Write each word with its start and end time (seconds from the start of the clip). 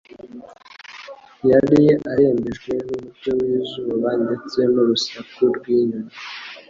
Yari 1.49 1.83
arembejwe 2.11 2.71
n'umucyo 2.85 3.31
w'izuba 3.39 4.09
ndetse 4.23 4.59
n'urusaku 4.73 5.41
rw'inyoni. 5.55 6.13